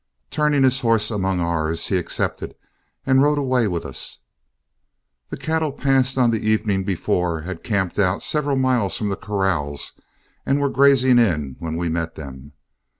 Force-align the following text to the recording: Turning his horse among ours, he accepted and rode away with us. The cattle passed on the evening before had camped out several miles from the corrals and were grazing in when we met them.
Turning 0.31 0.63
his 0.63 0.79
horse 0.79 1.11
among 1.11 1.39
ours, 1.39 1.89
he 1.89 1.97
accepted 1.97 2.55
and 3.05 3.21
rode 3.21 3.37
away 3.37 3.67
with 3.67 3.85
us. 3.85 4.21
The 5.29 5.37
cattle 5.37 5.71
passed 5.71 6.17
on 6.17 6.31
the 6.31 6.39
evening 6.41 6.83
before 6.83 7.41
had 7.41 7.61
camped 7.63 7.99
out 7.99 8.23
several 8.23 8.55
miles 8.55 8.97
from 8.97 9.09
the 9.09 9.15
corrals 9.15 9.93
and 10.43 10.59
were 10.59 10.71
grazing 10.71 11.19
in 11.19 11.55
when 11.59 11.77
we 11.77 11.87
met 11.87 12.15
them. 12.15 12.53